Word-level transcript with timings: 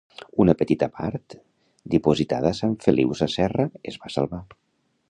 Una 0.43 0.53
petita 0.61 0.87
part, 0.95 1.35
dipositada 1.97 2.51
a 2.53 2.59
Sant 2.63 2.75
Feliu 2.87 3.17
Sasserra, 3.21 3.71
es 3.95 4.03
va 4.07 4.15
salvar. 4.17 4.43